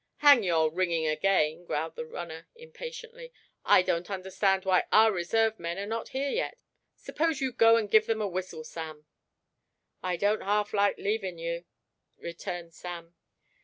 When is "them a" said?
8.07-8.27